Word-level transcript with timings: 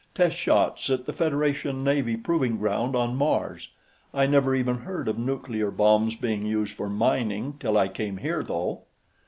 "Test 0.15 0.35
shots 0.35 0.89
at 0.89 1.05
the 1.05 1.13
Federation 1.13 1.83
Navy 1.83 2.17
proving 2.17 2.57
ground 2.57 2.95
on 2.95 3.15
Mars. 3.15 3.69
I 4.15 4.25
never 4.25 4.55
even 4.55 4.79
heard 4.79 5.07
of 5.07 5.19
nuclear 5.19 5.69
bombs 5.69 6.15
being 6.15 6.43
used 6.43 6.73
for 6.73 6.89
mining 6.89 7.53
till 7.59 7.77
I 7.77 7.87
came 7.87 8.17
here, 8.17 8.41
though." 8.41 8.81